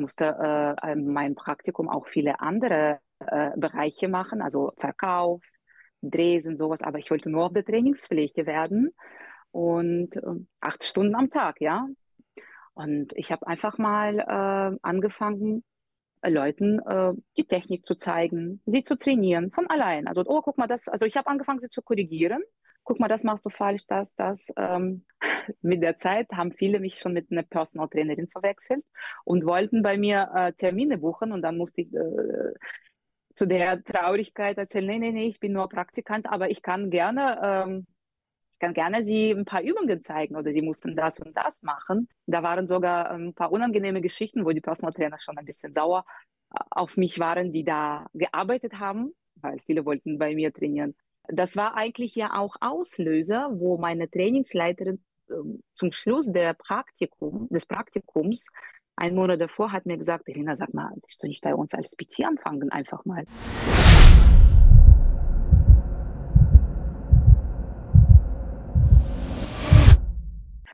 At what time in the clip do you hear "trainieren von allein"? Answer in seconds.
18.96-20.06